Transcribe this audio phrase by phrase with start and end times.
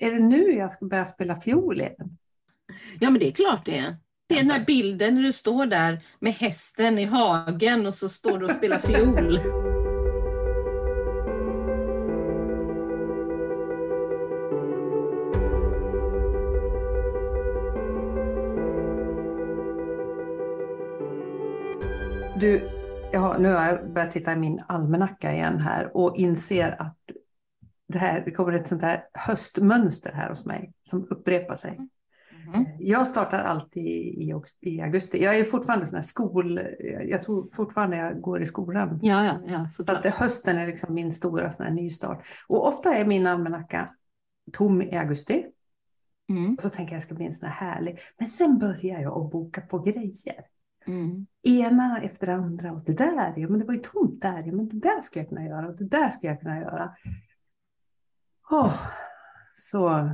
[0.00, 2.18] är det nu jag ska börja spela fiol igen?
[3.00, 3.96] Ja, men det är klart det är.
[4.28, 8.08] Det är den här bilden när du står där med hästen i hagen och så
[8.08, 9.38] står du och spelar fiol.
[22.40, 22.70] Du,
[23.12, 26.98] ja, nu har jag börjat titta i min almanacka igen här och inser att
[27.88, 31.78] det, här, det kommer ett sånt här höstmönster här hos mig som upprepar sig.
[32.54, 32.66] Mm.
[32.78, 35.24] Jag startar alltid i, i, augusti.
[35.24, 36.60] Jag är fortfarande sån här skol...
[37.08, 38.98] Jag tror fortfarande jag går i skolan.
[39.02, 42.26] Ja, ja, ja, så att hösten är liksom min stora sån här nystart.
[42.48, 43.94] Och ofta är min almanacka
[44.52, 45.46] tom i augusti.
[46.28, 46.54] Mm.
[46.54, 47.98] Och så tänker jag att det ska bli en sån här härlig.
[48.18, 50.44] Men sen börjar jag att boka på grejer.
[50.86, 51.26] Mm.
[51.42, 52.72] Ena efter andra.
[52.72, 54.42] Och det där, ja men det var ju tomt där.
[54.46, 55.68] Ja men det där ska jag kunna göra.
[55.68, 56.94] Och det där ska jag kunna göra.
[58.50, 58.74] Oh,
[59.54, 60.10] så.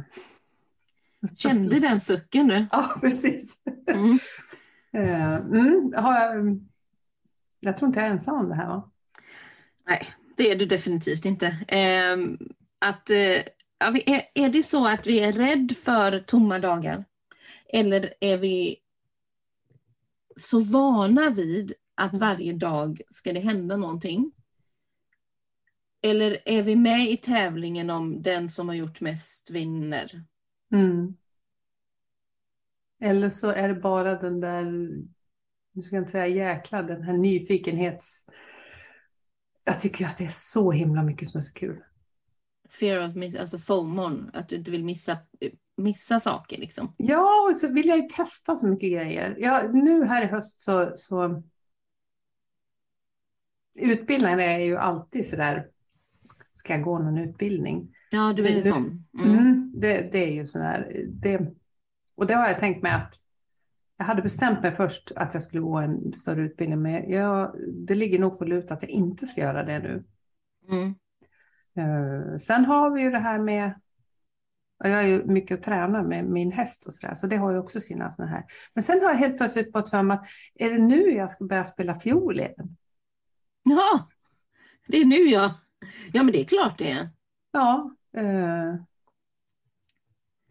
[1.37, 2.67] Kände den sucken du?
[2.71, 3.63] Ja, precis.
[3.87, 4.19] Mm.
[4.97, 6.61] uh, mm, har jag,
[7.61, 8.91] jag tror inte jag är ensam om det här va?
[9.89, 11.47] Nej, det är du definitivt inte.
[11.47, 12.37] Uh,
[12.79, 17.05] att, är, är det så att vi är rädd för tomma dagar?
[17.69, 18.77] Eller är vi
[20.37, 24.33] så vana vid att varje dag ska det hända någonting?
[26.03, 30.25] Eller är vi med i tävlingen om den som har gjort mest vinner?
[30.73, 31.17] Mm.
[33.01, 34.65] Eller så är det bara den där,
[35.73, 38.27] nu ska jag inte säga jäkla, den här nyfikenhets...
[39.65, 41.83] Jag tycker att det är så himla mycket som är så kul.
[42.71, 45.19] Fear of miss, alltså FOMON, att du inte vill missa,
[45.77, 46.95] missa saker liksom.
[46.97, 49.37] Ja, och så vill jag ju testa så mycket grejer.
[49.39, 51.43] Ja, nu här i höst så, så
[53.75, 55.69] utbildningen är ju alltid så där
[56.63, 57.89] ska jag gå någon utbildning?
[58.11, 59.05] Ja, du är ju sån.
[59.19, 59.39] Mm.
[59.39, 61.07] Mm, det, det, är ju sådär.
[61.09, 61.41] Det,
[62.15, 63.15] och det har jag tänkt mig att
[63.99, 67.95] jag hade bestämt mig först att jag skulle gå en större utbildning, men jag, det
[67.95, 70.05] ligger nog på lut att jag inte ska göra det nu.
[70.69, 70.95] Mm.
[71.79, 73.75] Uh, sen har vi ju det här med
[74.79, 77.59] jag är ju mycket att träna med min häst och sådär, så det har ju
[77.59, 78.45] också sina sådana här.
[78.75, 81.65] Men sen har jag helt plötsligt fått mig att är det nu jag ska börja
[81.65, 82.77] spela fiol igen?
[83.63, 84.09] Ja,
[84.89, 85.55] det är nu ja.
[86.13, 87.11] Ja, men det är klart det är.
[87.53, 87.97] Ja.
[88.17, 88.75] Eh,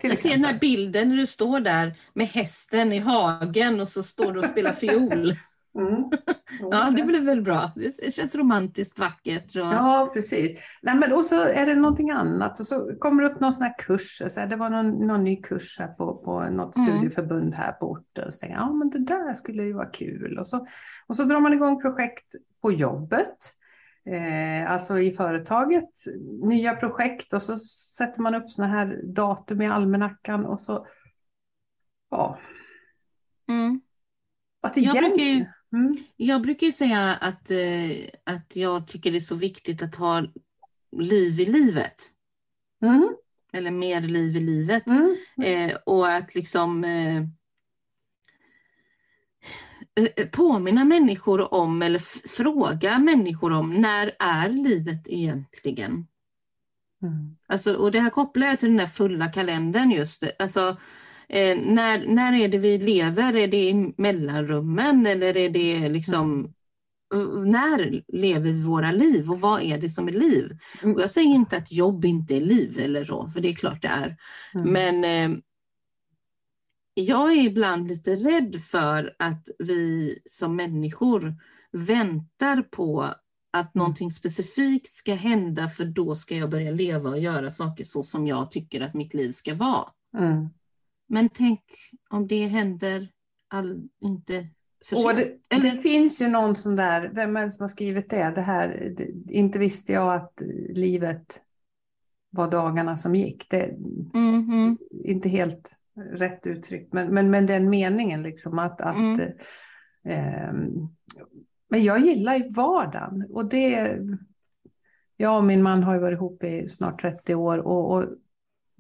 [0.02, 4.04] jag ser den här bilden när du står där med hästen i hagen och så
[4.04, 5.36] står du och spelar fiol.
[5.76, 6.10] Mm.
[6.72, 7.72] ja, det blir väl bra.
[7.76, 9.56] Det känns romantiskt vackert.
[9.56, 9.62] Och...
[9.62, 10.60] Ja, precis.
[10.82, 13.64] Nej, men och så är det någonting annat och så kommer det upp någon sån
[13.64, 14.22] här kurs.
[14.28, 16.90] Så här, det var någon, någon ny kurs här på, på något mm.
[16.90, 18.28] studieförbund här på orten.
[18.28, 20.38] Och så jag, ja men det där skulle ju vara kul.
[20.38, 20.68] Och så,
[21.08, 23.38] och så drar man igång projekt på jobbet
[24.06, 25.90] eh, alltså i företaget,
[26.44, 27.58] nya projekt och så
[27.98, 30.88] sätter man upp sådana här datum i almanackan och så,
[32.10, 32.40] ja.
[33.50, 33.82] Mm.
[34.62, 35.96] Fast jag, brukar ju, mm.
[36.18, 37.92] jag brukar ju säga att, eh,
[38.24, 40.28] att jag tycker det är så viktigt att ha
[40.98, 41.96] liv i livet.
[42.84, 43.16] Mm.
[43.54, 44.88] Eller mer liv i livet.
[44.88, 45.16] Mm.
[45.44, 47.24] Eh, och att liksom eh,
[50.32, 56.08] påminna människor om eller fråga människor om när är livet egentligen?
[57.02, 57.38] Mm.
[57.48, 60.24] Alltså, och det här kopplar jag till den där fulla kalendern just.
[60.40, 60.78] Alltså,
[61.30, 63.36] eh, när, när är det vi lever?
[63.36, 66.54] Är det i mellanrummen eller är det liksom
[67.14, 67.50] mm.
[67.50, 70.58] när lever vi våra liv och vad är det som är liv?
[70.84, 70.96] Mm.
[70.96, 73.82] Och jag säger inte att jobb inte är liv eller så, för det är klart
[73.82, 74.18] det är.
[74.54, 74.70] Mm.
[74.72, 75.38] Men eh,
[76.94, 81.36] jag är ibland lite rädd för att vi som människor
[81.72, 83.02] väntar på
[83.52, 83.84] att mm.
[83.84, 88.28] någonting specifikt ska hända för då ska jag börja leva och göra saker så som
[88.28, 89.90] jag tycker att mitt liv ska vara.
[90.18, 90.50] Mm.
[91.08, 91.62] Men tänk
[92.10, 93.10] om det händer
[93.48, 94.48] all, inte
[94.86, 95.18] för sent.
[95.18, 95.72] Det, Eller?
[95.72, 98.32] det finns ju någon sån där, vem är det som har skrivit det?
[98.36, 101.42] det här, det, inte visste jag att livet
[102.30, 103.50] var dagarna som gick.
[103.50, 103.64] Det,
[104.14, 104.78] mm -hmm.
[105.04, 109.20] Inte helt rätt uttryckt, men, men, men den meningen liksom att, att mm.
[110.06, 110.54] eh,
[111.70, 114.00] men jag gillar ju vardagen och det,
[115.18, 118.06] jag och min man har ju varit ihop i snart 30 år och, och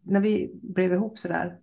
[0.04, 1.58] när vi blev ihop så där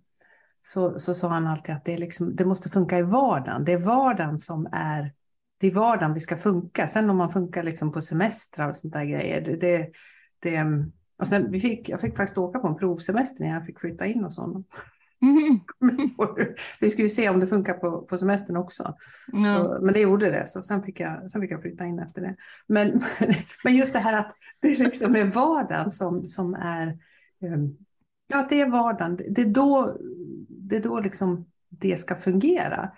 [0.61, 3.65] så, så sa han alltid att det, är liksom, det måste funka i vardagen.
[3.65, 5.13] Det är vardagen som är,
[5.57, 6.87] det är vardagen vi ska funka.
[6.87, 9.91] Sen om man funkar liksom på semestrar och sånt där grejer, det, det,
[10.39, 10.65] det
[11.17, 14.05] och sen vi fick, jag fick faktiskt åka på en provsemester när jag fick flytta
[14.05, 14.63] in hos honom.
[15.21, 15.59] Mm.
[16.79, 18.95] Vi skulle se om det funkar på, på semestern också.
[19.27, 19.57] Ja.
[19.57, 22.21] Så, men det gjorde det, så sen fick, jag, sen fick jag flytta in efter
[22.21, 22.35] det.
[22.67, 23.01] Men,
[23.63, 26.97] men just det här att det liksom är vardagen som, som är
[27.41, 27.77] um,
[28.31, 29.19] Ja, det är vardagen.
[29.29, 29.97] Det är då,
[30.49, 32.91] det, är då liksom det ska fungera.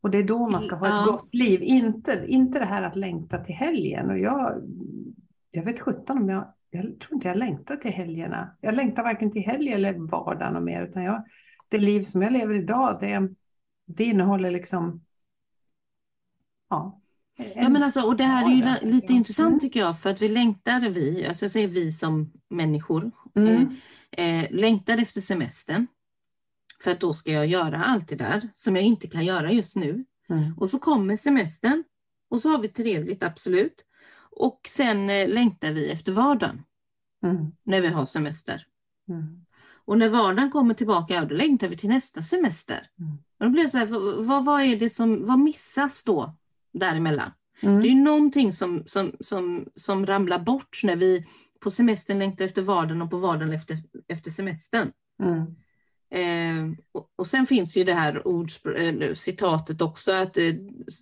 [0.00, 1.12] Och det är då man ska ha ett ja.
[1.12, 1.62] gott liv.
[1.62, 4.10] Inte, inte det här att längta till helgen.
[4.10, 4.62] Och jag,
[5.50, 8.56] jag vet sjutton om jag, jag tror inte jag längtar till helgerna.
[8.60, 10.82] Jag längtar varken till helg eller vardagen och mer.
[10.82, 11.24] Utan jag,
[11.68, 13.28] det liv som jag lever idag, det,
[13.86, 15.04] det innehåller liksom
[16.68, 17.02] ja,
[17.54, 19.60] Ja, men alltså, och det här är ju lite intressant mm.
[19.60, 23.76] tycker jag, för att vi längtar, vi, alltså jag säger vi som människor, mm.
[24.10, 25.86] eh, eh, längtar efter semestern.
[26.84, 29.76] För att då ska jag göra allt det där som jag inte kan göra just
[29.76, 30.04] nu.
[30.28, 30.58] Mm.
[30.58, 31.84] Och så kommer semestern
[32.30, 33.84] och så har vi trevligt, absolut.
[34.36, 36.62] Och sen eh, längtar vi efter vardagen
[37.24, 37.52] mm.
[37.62, 38.66] när vi har semester.
[39.08, 39.44] Mm.
[39.84, 42.86] Och när vardagen kommer tillbaka, ja, då längtar vi till nästa semester.
[42.98, 43.12] Mm.
[43.38, 43.86] Och då blir så här,
[44.22, 46.36] vad, vad, är det som, vad missas då
[46.72, 47.30] däremellan?
[47.60, 47.82] Mm.
[47.82, 51.26] Det är någonting som, som, som, som ramlar bort när vi
[51.60, 53.76] på semestern längtar efter vardagen och på vardagen efter,
[54.08, 54.92] efter semestern.
[55.22, 55.56] Mm.
[56.12, 60.52] Eh, och, och, sen finns ju det här ordspr- citatet också att, eh,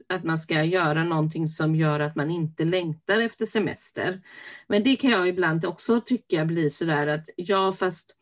[0.09, 4.21] att man ska göra någonting som gör att man inte längtar efter semester.
[4.69, 8.17] Men det kan jag ibland också tycka blir sådär att ja fast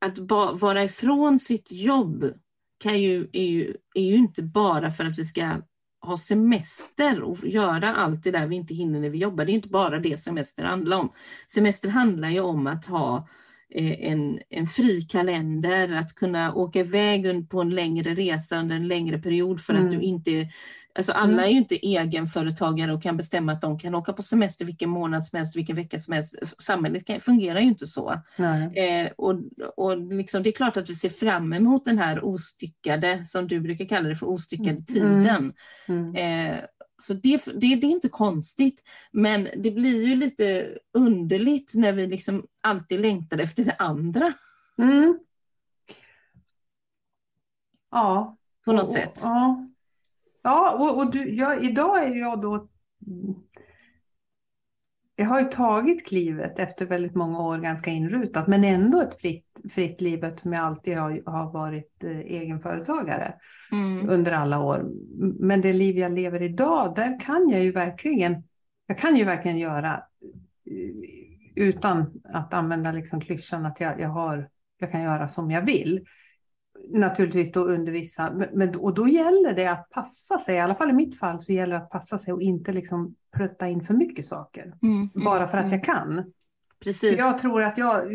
[0.00, 2.24] att ba- vara ifrån sitt jobb
[2.80, 5.56] kan ju, är, ju, är ju inte bara för att vi ska
[6.06, 9.44] ha semester och göra allt det där vi inte hinner när vi jobbar.
[9.44, 11.12] Det är inte bara det semester handlar om.
[11.48, 13.24] Semester handlar ju om att ha eh,
[13.74, 19.18] en, en fri kalender, att kunna åka iväg på en längre resa under en längre
[19.18, 19.84] period för mm.
[19.84, 20.48] att du inte
[20.94, 21.44] Alltså alla mm.
[21.44, 25.24] är ju inte egenföretagare och kan bestämma att de kan åka på semester vilken månad
[25.24, 26.34] som helst, vilken vecka som helst.
[26.58, 28.10] Samhället kan, fungerar ju inte så.
[28.74, 29.40] Eh, och
[29.76, 33.60] och liksom, det är klart att vi ser fram emot den här ostyckade, som du
[33.60, 34.84] brukar kalla det för, ostyckade mm.
[34.84, 35.52] tiden.
[35.88, 36.14] Mm.
[36.14, 36.56] Eh,
[37.02, 38.82] så det, det, det, är inte konstigt,
[39.12, 44.32] men det blir ju lite underligt när vi liksom alltid längtar efter det andra.
[44.78, 45.18] Mm.
[47.90, 48.36] Ja.
[48.64, 49.20] På något och, sätt.
[49.22, 49.66] Ja.
[50.42, 52.68] Ja, och, och du, jag, idag är jag då...
[55.20, 59.60] Jag har ju tagit klivet efter väldigt många år ganska inrutat, men ändå ett fritt,
[59.70, 63.34] fritt liv eftersom jag alltid har, har varit eh, egenföretagare
[63.72, 64.08] mm.
[64.08, 64.90] under alla år.
[65.38, 68.42] Men det liv jag lever idag, där kan jag ju verkligen,
[68.86, 74.48] jag kan ju verkligen göra eh, utan att använda liksom klyschan att jag, jag, har,
[74.78, 76.04] jag kan göra som jag vill
[76.92, 80.90] naturligtvis då under vissa, men, och då gäller det att passa sig, i alla fall
[80.90, 83.94] i mitt fall så gäller det att passa sig och inte liksom plötta in för
[83.94, 84.74] mycket saker.
[84.82, 85.74] Mm, mm bara för att mm.
[85.74, 86.32] jag kan.
[86.84, 87.18] Precis.
[87.18, 88.12] Jag tror att jag,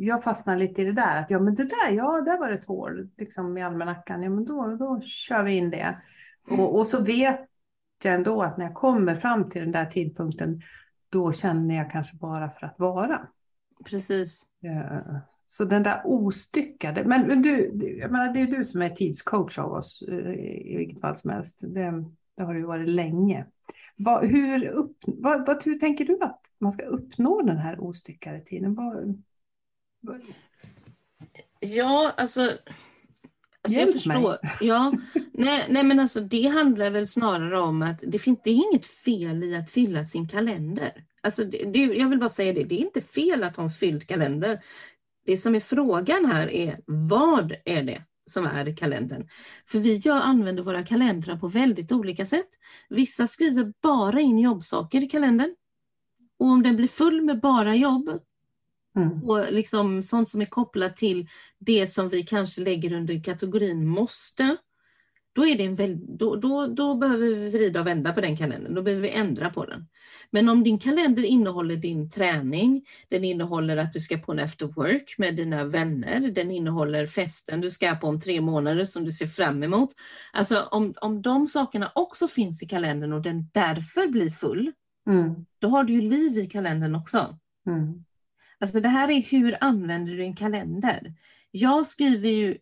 [0.00, 2.54] jag fastnar lite i det där, att ja men det där, ja där var det
[2.54, 5.98] ett hål liksom i almanackan, ja men då, då kör vi in det.
[6.50, 7.40] Och, och så vet
[8.04, 10.60] jag ändå att när jag kommer fram till den där tidpunkten,
[11.08, 13.28] då känner jag kanske bara för att vara.
[13.84, 14.46] Precis.
[14.60, 15.02] Ja.
[15.56, 17.70] Så den där ostyckade, men, men du,
[18.00, 20.30] jag menar, det är du som är tidscoach av oss eh,
[20.72, 21.60] i vilket fall som helst.
[21.62, 22.04] Det,
[22.36, 23.46] det har du varit länge.
[23.96, 28.40] Vad, hur, upp, vad, vad, hur tänker du att man ska uppnå den här ostyckade
[28.40, 28.74] tiden?
[28.74, 29.22] Vad,
[30.00, 30.20] vad...
[31.60, 32.40] Ja, alltså,
[33.62, 34.30] alltså jag förstår.
[34.30, 34.52] Mig.
[34.60, 34.92] Ja,
[35.32, 38.86] nej, nej, men alltså det handlar väl snarare om att det finns det är inget
[38.86, 41.04] fel i att fylla sin kalender.
[41.20, 43.70] Alltså det, det, jag vill bara säga det, det är inte fel att ha en
[43.70, 44.60] fylld kalender.
[45.24, 49.28] Det som är frågan här är vad är det som är kalendern?
[49.66, 52.48] För vi gör, använder våra kalendrar på väldigt olika sätt.
[52.88, 55.54] Vissa skriver bara in jobbsaker i kalendern.
[56.38, 58.20] Och om den blir full med bara jobb
[58.96, 59.24] mm.
[59.24, 64.56] och liksom sånt som är kopplat till det som vi kanske lägger under kategorin måste,
[65.34, 68.36] då, är det en väl, då, då, då behöver vi vrida och vända på den
[68.36, 69.86] kalendern, då behöver vi ändra på den.
[70.30, 74.66] Men om din kalender innehåller din träning, den innehåller att du ska på en after
[74.66, 79.12] work med dina vänner, den innehåller festen du ska på om tre månader som du
[79.12, 79.90] ser fram emot.
[80.32, 84.72] Alltså om, om de sakerna också finns i kalendern och den därför blir full,
[85.06, 85.46] mm.
[85.58, 87.38] då har du ju liv i kalendern också.
[87.66, 88.04] Mm.
[88.60, 91.14] Alltså det här är hur använder du en kalender?
[91.50, 92.58] Jag skriver ju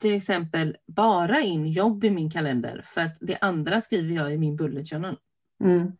[0.00, 4.38] till exempel bara in jobb i min kalender för att det andra skriver jag i
[4.38, 5.16] min bullet journal.
[5.64, 5.92] Mm.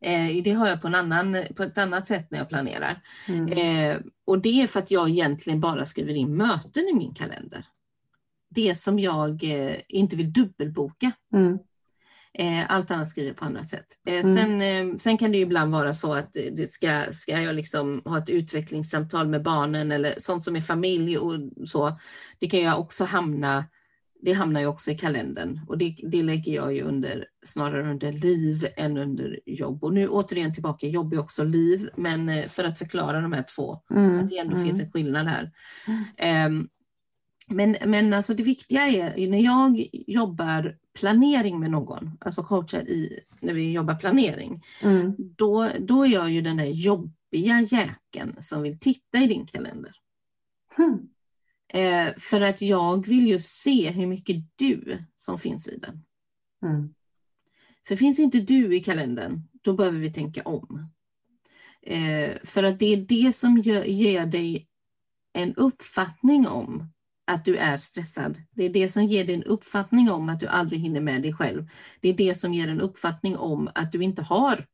[0.00, 3.00] Eh, det har jag på, en annan, på ett annat sätt när jag planerar.
[3.28, 3.52] Mm.
[3.52, 7.66] Eh, och det är för att jag egentligen bara skriver in möten i min kalender.
[8.48, 11.12] Det som jag eh, inte vill dubbelboka.
[11.32, 11.58] Mm.
[12.38, 13.86] Eh, allt annat skriver jag på andra sätt.
[14.06, 14.36] Eh, mm.
[14.36, 18.18] Sen, eh, sen, kan det ibland vara så att det ska, ska jag liksom ha
[18.18, 21.34] ett utvecklingssamtal med barnen eller sånt som är familj och
[21.68, 21.98] så.
[22.38, 23.64] Det kan jag också hamna
[24.20, 28.12] det hamnar ju också i kalendern och det, det lägger jag ju under, snarare under
[28.12, 29.84] liv än under jobb.
[29.84, 33.80] Och nu återigen tillbaka, jobb är också liv, men för att förklara de här två,
[33.90, 34.18] mm.
[34.18, 34.66] att det ändå mm.
[34.66, 35.52] finns en skillnad här.
[36.46, 36.68] Um,
[37.48, 43.20] men, men alltså det viktiga är när jag jobbar planering med någon, alltså coachar i,
[43.40, 45.14] när vi jobbar planering, mm.
[45.18, 49.92] då, då är jag ju den där jobbiga jäkeln som vill titta i din kalender.
[50.78, 51.08] Mm.
[51.68, 56.04] Eh, för att jag vill ju se hur mycket du som finns i den.
[56.62, 56.94] Mm.
[57.88, 60.90] För finns inte du i kalendern, då behöver vi tänka om.
[61.82, 64.68] Eh, för att det är det som gör, ger dig
[65.32, 66.88] en uppfattning om
[67.26, 68.38] att du är stressad.
[68.50, 71.32] Det är det som ger dig en uppfattning om att du aldrig hinner med dig
[71.32, 71.68] själv.
[72.00, 74.66] Det är det som ger en uppfattning om att du inte har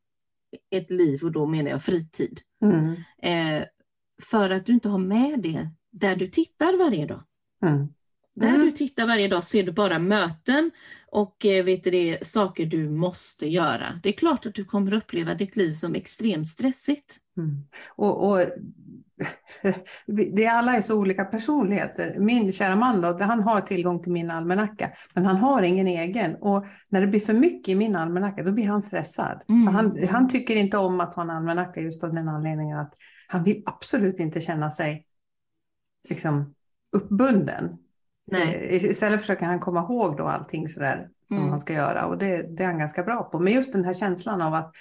[0.70, 2.40] ett liv och då menar jag fritid.
[2.62, 2.94] Mm.
[3.22, 3.66] Eh,
[4.22, 7.22] för att du inte har med det där du tittar varje dag.
[7.62, 7.88] Mm.
[8.34, 8.60] Där mm.
[8.60, 10.70] du tittar varje dag ser du bara möten
[11.06, 14.00] och eh, vet du det, saker du måste göra.
[14.02, 17.16] Det är klart att du kommer uppleva ditt liv som extremt stressigt.
[17.36, 17.64] Mm.
[17.88, 18.46] Och, och,
[20.06, 22.16] det är alla är så olika personligheter.
[22.18, 26.34] Min kära man då, han har tillgång till min almanacka, men han har ingen egen.
[26.34, 29.42] Och när det blir för mycket i min almanacka, då blir han stressad.
[29.48, 29.74] Mm.
[29.74, 32.94] Han, han, tycker inte om att ha en almanacka just av den anledningen att
[33.26, 35.06] han vill absolut inte känna sig
[36.08, 36.54] liksom,
[36.92, 37.78] uppbunden.
[38.26, 38.68] Nej.
[38.70, 41.50] Eh, istället försöker han komma ihåg då allting sådär som mm.
[41.50, 43.38] han ska göra och det, det, är han ganska bra på.
[43.38, 44.74] Men just den här känslan av att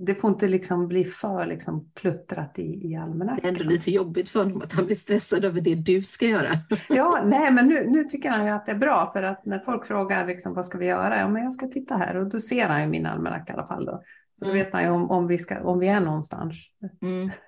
[0.00, 3.40] det får inte liksom bli för liksom kluttrat i, i almanackan.
[3.42, 6.26] Det är ändå lite jobbigt för honom att han blir stressad över det du ska
[6.26, 6.50] göra.
[6.88, 9.58] ja, nej, men nu, nu tycker han ju att det är bra för att när
[9.58, 11.18] folk frågar liksom, vad ska vi göra?
[11.18, 13.66] Ja, men jag ska titta här och då ser han ju min almanacka i alla
[13.66, 13.84] fall.
[13.84, 14.02] Då.
[14.38, 14.56] Så mm.
[14.56, 16.56] då vet han ju om, om, vi ska, om vi är någonstans.
[17.02, 17.30] Mm.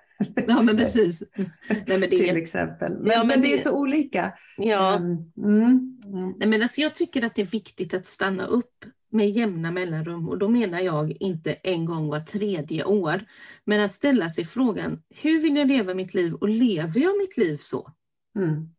[0.47, 1.23] Ja, men precis.
[1.69, 2.97] Nej, men det Till exempel.
[2.99, 4.33] Men, ja, men, men det, det, är så olika.
[4.57, 4.95] Ja.
[4.95, 5.17] Mm.
[5.37, 6.33] Mm.
[6.37, 10.29] Nej, men alltså, jag tycker att det är viktigt att stanna upp med jämna mellanrum
[10.29, 13.25] och då menar jag inte en gång var tredje år.
[13.63, 17.37] Men att ställa sig frågan, hur vill jag leva mitt liv och lever jag mitt
[17.37, 17.91] liv så?
[18.35, 18.69] Mm.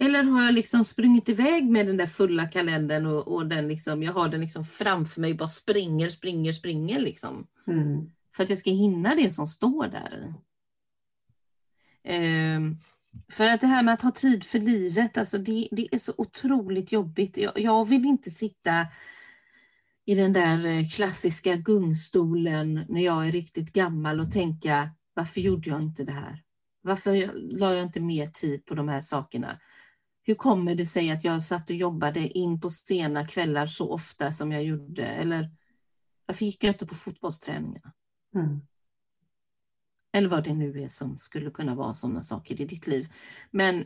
[0.00, 4.02] Eller har jag liksom sprungit iväg med den där fulla kalendern och, och den liksom,
[4.02, 7.46] jag har den liksom framför mig, bara springer, springer, springer liksom.
[7.66, 8.10] Mm.
[8.36, 10.34] För att jag ska hinna det som står där.
[12.56, 12.78] Um,
[13.32, 16.12] för att det här med att ha tid för livet, alltså det, det är så
[16.16, 17.36] otroligt jobbigt.
[17.36, 18.86] Jag, jag, vill inte sitta
[20.06, 25.70] i den där eh, klassiska gungstolen när jag är riktigt gammal och tänka varför gjorde
[25.70, 26.42] jag inte det här?
[26.82, 29.60] Varför la jag inte mer tid på de här sakerna?
[30.22, 34.32] Hur kommer det sig att jag satt och jobbade in på sena kvällar så ofta
[34.32, 35.06] som jag gjorde?
[35.06, 35.50] Eller
[36.26, 37.92] varför gick jag inte på fotbollsträningarna?
[38.34, 38.60] Mm.
[40.14, 43.08] Eller vad det nu är som skulle kunna vara sådana saker i ditt liv.
[43.50, 43.84] Men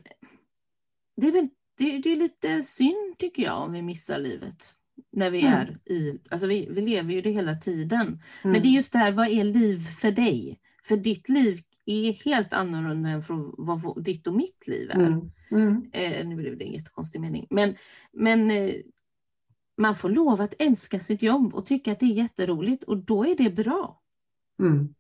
[1.17, 4.75] det är, väl, det, det är lite synd tycker jag om vi missar livet.
[5.13, 5.53] När vi mm.
[5.53, 8.07] är i, alltså vi, vi lever ju det hela tiden.
[8.07, 8.21] Mm.
[8.43, 10.61] Men det är just det här, vad är liv för dig?
[10.85, 15.07] För ditt liv är helt annorlunda än från vad ditt och mitt liv är.
[15.07, 15.31] Mm.
[15.51, 15.91] Mm.
[15.93, 17.47] Eh, nu blev det en jättekonstig mening.
[17.51, 17.77] Men,
[18.13, 18.75] men eh,
[19.77, 23.27] man får lov att älska sitt jobb och tycka att det är jätteroligt och då
[23.27, 24.03] är det bra.
[24.61, 24.95] Mm.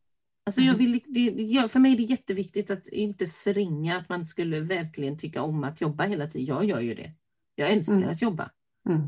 [0.48, 4.60] Alltså jag vill, det, för mig är det jätteviktigt att inte förringa att man skulle
[4.60, 6.46] verkligen tycka om att jobba hela tiden.
[6.46, 7.12] Jag gör ju det.
[7.54, 8.08] Jag älskar mm.
[8.08, 8.50] att jobba.
[8.88, 9.00] Mm.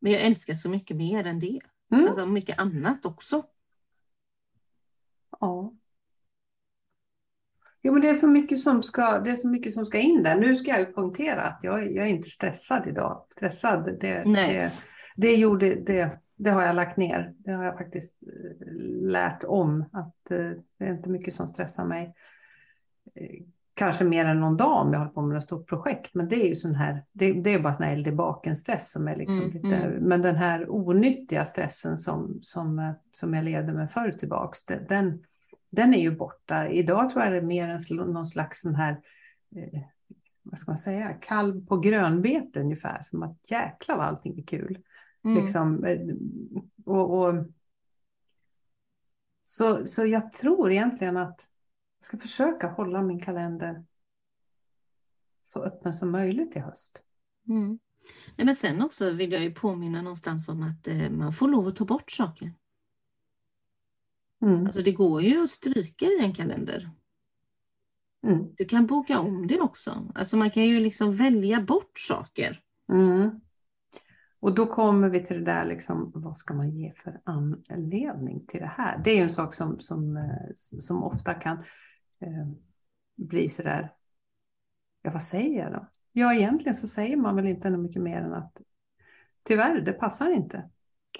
[0.00, 1.60] Men jag älskar så mycket mer än det.
[1.92, 2.06] Mm.
[2.06, 3.42] Alltså mycket annat också.
[5.40, 5.74] Ja.
[7.82, 10.22] Jo, men det är, så mycket som ska, det är så mycket som ska in
[10.22, 10.36] där.
[10.36, 13.26] Nu ska jag poängtera att jag, jag är inte stressad idag.
[13.30, 14.54] Stressad, det, Nej.
[14.54, 14.72] det,
[15.16, 17.34] det gjorde det det har jag lagt ner.
[17.38, 21.84] Det har jag faktiskt eh, lärt om att eh, det är inte mycket som stressar
[21.84, 22.14] mig.
[23.14, 23.42] Eh,
[23.74, 26.36] kanske mer än någon dag om jag håller på med ett stort projekt, men det
[26.36, 29.50] är ju sån här, det, det är bara sån här eldbaken-stress som är liksom mm,
[29.50, 30.02] lite, mm.
[30.02, 35.24] men den här onyttiga stressen som, som, som jag levde med förr tillbaks, den,
[35.70, 36.68] den är ju borta.
[36.68, 39.00] Idag tror jag det är mer en, någon slags sån här,
[40.42, 44.78] vad ska man säga, kalv på grönbete ungefär, som att jäkla vad allting är kul.
[45.24, 45.42] Mm.
[45.42, 46.00] Liksom, eh,
[46.84, 47.34] och, och,
[49.44, 51.50] så, så jag tror egentligen att
[51.98, 53.84] jag ska försöka hålla min kalender
[55.42, 57.02] så öppen som möjligt i höst.
[57.48, 57.78] Mm.
[58.36, 61.66] Nej, men sen också vill jag ju påminna någonstans om att eh, man får lov
[61.66, 62.54] att ta bort saker.
[64.42, 64.64] Mm.
[64.64, 66.90] Alltså det går ju att stryka i en kalender.
[68.26, 68.54] Mm.
[68.56, 70.12] Du kan boka om det också.
[70.14, 72.60] Alltså man kan ju liksom välja bort saker.
[72.92, 73.40] Mm.
[74.40, 78.60] Och då kommer vi till det där, liksom, vad ska man ge för anledning till
[78.60, 79.00] det här?
[79.04, 81.56] Det är en sak som, som, eh, som ofta kan
[82.20, 82.48] eh,
[83.16, 83.92] bli så där,
[85.02, 85.88] ja vad säger jag då?
[86.12, 88.56] ja, egentligen så säger man väl inte mycket mer än att
[89.42, 90.70] tyvärr, det passar inte.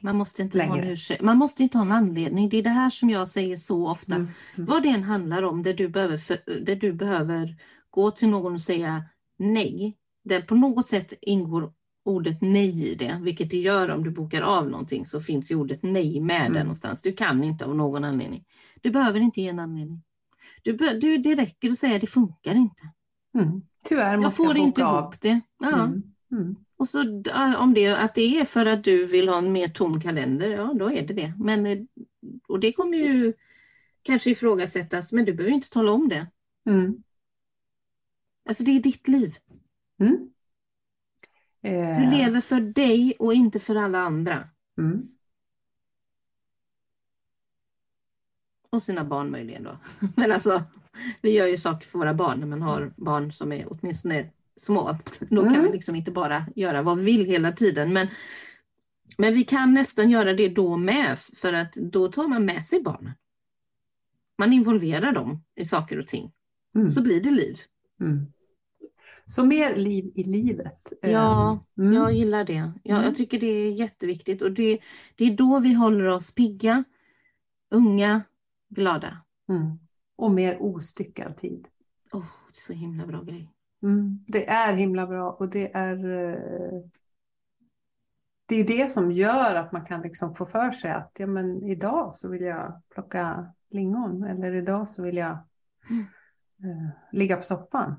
[0.03, 2.49] Man måste, inte ha en man måste inte ha en anledning.
[2.49, 4.15] Det är det här som jag säger så ofta.
[4.15, 4.29] Mm.
[4.57, 4.67] Mm.
[4.67, 7.57] Vad det än handlar om, där du, behöver för, där du behöver
[7.91, 9.05] gå till någon och säga
[9.37, 9.97] nej.
[10.25, 11.73] Där på något sätt ingår
[12.05, 15.55] ordet nej i det, vilket det gör om du bokar av någonting så finns ju
[15.55, 16.53] ordet nej med mm.
[16.53, 17.03] där någonstans.
[17.03, 18.45] Du kan inte av någon anledning.
[18.81, 20.03] Du behöver inte ge en anledning.
[20.63, 22.83] Du, du, det räcker att säga det funkar inte.
[23.35, 23.63] Mm.
[23.85, 25.03] Tyvärr måste jag får jag inte av.
[25.03, 25.41] ihop det.
[25.59, 25.85] Ja.
[25.85, 26.03] Mm.
[26.33, 26.57] Mm.
[26.77, 27.01] Och så
[27.59, 30.75] om det, att det är för att du vill ha en mer tom kalender, ja
[30.79, 31.33] då är det det.
[31.39, 31.89] Men,
[32.49, 33.33] och det kommer ju
[34.03, 36.27] kanske ifrågasättas, men du behöver inte tala om det.
[36.67, 37.03] Mm.
[38.49, 39.35] Alltså det är ditt liv.
[40.01, 40.31] Mm.
[41.63, 42.01] Eh.
[42.01, 44.49] Du lever för dig och inte för alla andra.
[44.79, 45.09] Mm.
[48.71, 49.79] Och sina barn möjligen då.
[50.17, 50.63] Men alltså,
[51.23, 54.97] vi gör ju saker för våra barn när man har barn som är åtminstone små.
[55.21, 55.63] Då kan mm.
[55.63, 57.93] vi liksom inte bara göra vad vi vill hela tiden.
[57.93, 58.09] Men,
[59.19, 62.83] men vi kan nästan göra det då med, för att då tar man med sig
[62.83, 63.13] barnen.
[64.39, 66.33] Man involverar dem i saker och ting.
[66.75, 66.91] Mm.
[66.91, 67.59] Så blir det liv.
[68.01, 68.27] Mm.
[69.31, 70.93] Så mer liv i livet.
[71.03, 71.93] Ja, mm.
[71.93, 72.53] jag gillar det.
[72.53, 73.15] Jag, jag, mm.
[73.15, 74.79] tycker det är jätteviktigt och det,
[75.17, 76.85] det är då vi håller oss pigga,
[77.71, 78.23] unga,
[78.69, 79.19] glada.
[79.49, 79.79] Mm.
[80.17, 81.69] Och mer ostyckad tid.
[82.13, 83.51] Oh, så himla bra grej.
[83.83, 84.25] Mm.
[84.27, 86.83] Det är himla bra och det är eh,
[88.47, 91.63] det är det som gör att man kan liksom få för sig att ja, men
[91.63, 95.39] idag så vill jag plocka lingon eller idag så vill jag
[95.91, 96.05] mm.
[96.65, 97.97] eh, ligga på soffan.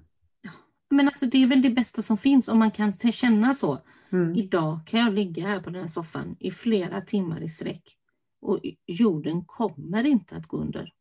[0.91, 3.77] Men alltså det är väl det bästa som finns om man kan känna så.
[4.12, 4.36] Mm.
[4.36, 7.98] Idag kan jag ligga här på den här soffan i flera timmar i sträck
[8.41, 10.93] och jorden kommer inte att gå under.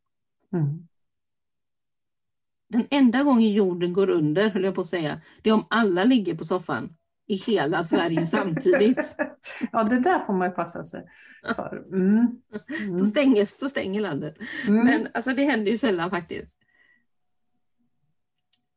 [0.53, 0.87] Mm.
[2.69, 6.03] Den enda gången jorden går under, höll jag på att säga, det är om alla
[6.03, 6.95] ligger på soffan
[7.27, 9.15] i hela Sverige samtidigt.
[9.71, 11.05] ja, det där får man ju passa sig
[11.55, 11.83] för.
[11.93, 12.17] Mm.
[12.87, 12.97] Mm.
[12.97, 14.35] Då, stänges, då stänger landet.
[14.67, 14.85] Mm.
[14.85, 16.57] Men alltså, det händer ju sällan faktiskt.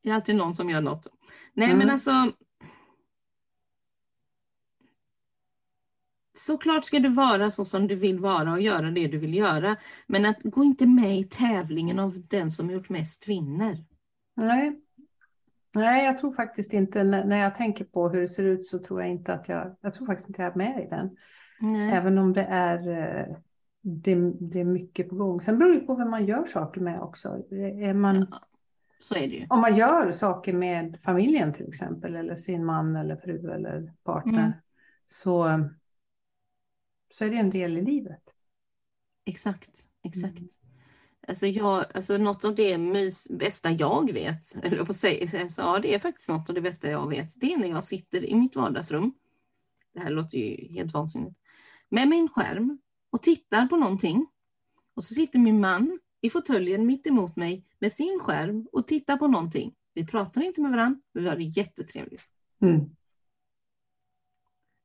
[0.05, 1.07] Det är alltid någon som gör något.
[1.55, 1.91] Nej, men mm.
[1.91, 2.33] alltså.
[6.37, 9.77] Såklart ska du vara så som du vill vara och göra det du vill göra.
[10.07, 13.85] Men att gå inte med i tävlingen av den som gjort mest vinner.
[14.35, 14.81] Nej.
[15.75, 19.01] Nej, jag tror faktiskt inte, när jag tänker på hur det ser ut så tror
[19.01, 21.17] jag inte att jag, jag tror faktiskt inte jag är med i den.
[21.61, 21.93] Nej.
[21.97, 23.37] Även om det är, eh,
[23.83, 25.41] det, det, är mycket på gång.
[25.41, 27.29] Sen beror det på vem man gör saker med också.
[27.51, 28.41] Är man, ja,
[29.05, 29.47] så är det ju.
[29.51, 34.45] Om man gör saker med familjen till exempel, eller sin man eller fru eller partner,
[34.45, 34.53] mm.
[35.05, 35.65] så,
[37.11, 38.23] så är det en del i livet.
[39.25, 40.39] Exakt, exakt.
[40.39, 40.49] Mm.
[41.29, 45.95] Alltså, jag, alltså något av det mys, bästa jag vet, eller på sig, ja, det
[45.95, 48.57] är faktiskt något av det bästa jag vet, det är när jag sitter i mitt
[48.57, 49.15] vardagsrum.
[49.95, 51.39] Det här låter ju helt vansinnigt.
[51.89, 52.79] Med min skärm
[53.11, 54.27] och tittar på någonting.
[54.97, 59.17] Och så sitter min man i fåtöljen mitt emot mig med sin skärm och tittar
[59.17, 59.75] på någonting.
[59.95, 62.23] Vi pratar inte med varandra, men vi har det jättetrevligt.
[62.63, 62.81] Mm.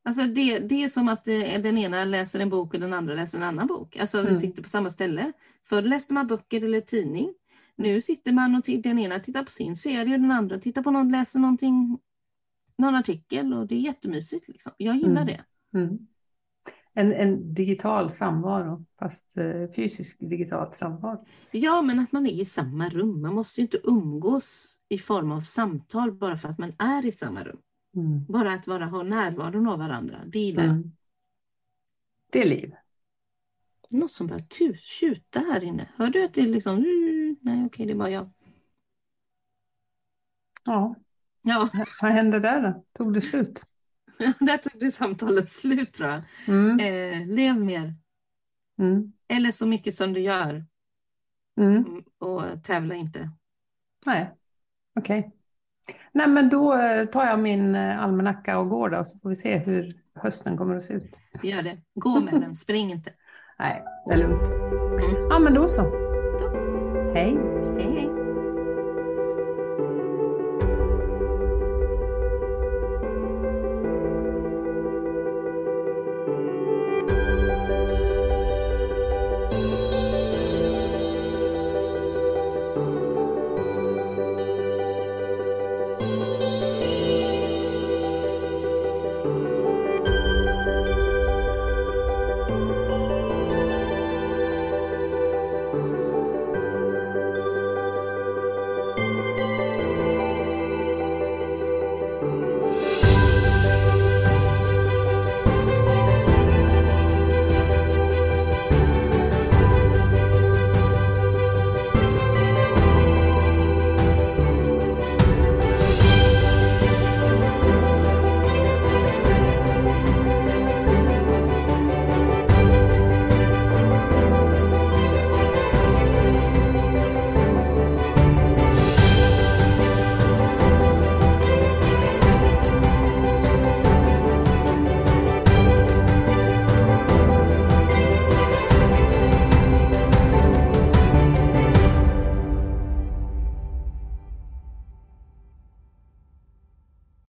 [0.04, 3.14] Alltså det, det är som att eh, den ena läser en bok och den andra
[3.14, 3.98] läser en annan bok.
[3.98, 4.30] Alltså mm.
[4.30, 5.32] vi sitter på samma ställe.
[5.64, 7.34] Förr läste man böcker eller tidning.
[7.76, 10.92] Nu sitter man och den ena tittar på sin serie och den andra tittar på
[10.92, 12.00] någon, läser någonting,
[12.78, 14.48] någon artikel och det är jättemysigt.
[14.48, 14.72] Liksom.
[14.78, 15.26] Jag gillar mm.
[15.26, 15.44] det.
[15.78, 16.08] Mm.
[16.94, 21.26] En, en, digital samvaro, fast eh, fysisk digital samvaro.
[21.52, 23.22] Ja, men att man är i samma rum.
[23.22, 27.12] Man måste ju inte umgås i form av samtal bara för att man är i
[27.12, 27.60] samma rum.
[27.96, 28.26] Mm.
[28.26, 30.72] Bara att vara, ha närvaron av varandra, det gillar jag.
[30.72, 30.92] Mm.
[32.30, 32.76] Det är liv.
[33.92, 35.90] Något som börjar tjuta här inne.
[35.96, 36.76] Hör du att det är liksom...
[37.42, 38.30] Nej, okej, det är bara jag.
[40.66, 40.96] Ja.
[41.42, 41.70] ja.
[42.02, 42.86] Vad hände där då?
[42.94, 43.66] Tog det slut?
[44.40, 46.22] där tog det samtalet slut tror jag.
[46.48, 46.80] Mm.
[46.80, 47.96] Eh, lev mer.
[48.80, 49.14] Mm.
[49.28, 50.66] Eller så mycket som du gör.
[51.60, 52.04] Mm.
[52.20, 53.30] och tävla inte.
[54.06, 54.32] Nej,
[55.00, 55.20] okej.
[55.20, 55.32] Okay.
[56.12, 59.36] Nej, men då eh, tar jag min eh, almanacka och går då, så får vi
[59.36, 61.20] se hur hösten kommer att se ut.
[61.44, 61.78] Gör det.
[61.96, 63.14] Gå med den, spring inte.
[63.60, 64.54] Nej, det är lugnt.
[65.04, 65.28] Mm.
[65.30, 65.82] Ja, men då så.
[66.40, 66.50] Då.
[67.14, 67.38] Hej.
[67.78, 68.09] Hej, hej.